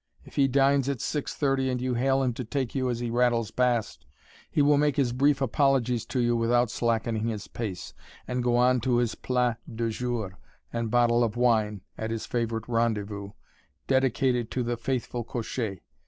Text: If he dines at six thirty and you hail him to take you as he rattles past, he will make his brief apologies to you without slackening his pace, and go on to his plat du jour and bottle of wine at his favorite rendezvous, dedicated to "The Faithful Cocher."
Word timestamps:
If 0.25 0.35
he 0.35 0.47
dines 0.47 0.89
at 0.89 0.99
six 0.99 1.35
thirty 1.35 1.69
and 1.69 1.79
you 1.79 1.93
hail 1.93 2.23
him 2.23 2.33
to 2.33 2.43
take 2.43 2.73
you 2.73 2.89
as 2.89 3.01
he 3.01 3.11
rattles 3.11 3.51
past, 3.51 4.03
he 4.49 4.59
will 4.63 4.79
make 4.79 4.95
his 4.95 5.13
brief 5.13 5.41
apologies 5.41 6.07
to 6.07 6.19
you 6.19 6.35
without 6.35 6.71
slackening 6.71 7.27
his 7.27 7.47
pace, 7.47 7.93
and 8.27 8.41
go 8.41 8.57
on 8.57 8.81
to 8.81 8.97
his 8.97 9.13
plat 9.13 9.59
du 9.71 9.91
jour 9.91 10.39
and 10.73 10.89
bottle 10.89 11.23
of 11.23 11.37
wine 11.37 11.81
at 11.99 12.09
his 12.09 12.25
favorite 12.25 12.67
rendezvous, 12.67 13.33
dedicated 13.85 14.49
to 14.49 14.63
"The 14.63 14.75
Faithful 14.75 15.23
Cocher." 15.23 15.77